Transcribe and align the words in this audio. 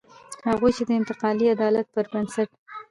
هغوی 0.49 0.71
چې 0.77 0.83
د 0.87 0.91
انتقالي 0.99 1.45
عدالت 1.55 1.85
پر 1.95 2.05
بنسټ. 2.13 2.49